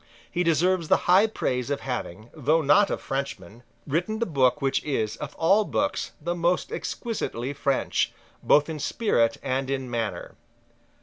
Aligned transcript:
He 0.31 0.41
deserves 0.41 0.87
the 0.87 1.05
high 1.05 1.27
praise 1.27 1.69
of 1.69 1.81
having, 1.81 2.31
though 2.33 2.63
not 2.63 2.89
a 2.89 2.97
Frenchman, 2.97 3.61
written 3.85 4.17
the 4.17 4.25
book 4.25 4.59
which 4.59 4.83
is, 4.83 5.15
of 5.17 5.35
all 5.35 5.63
books, 5.63 6.13
the 6.19 6.33
most 6.33 6.71
exquisitely 6.71 7.53
French, 7.53 8.11
both 8.41 8.67
in 8.67 8.79
spirit 8.79 9.37
and 9.43 9.69
in 9.69 9.91
manner. 9.91 10.33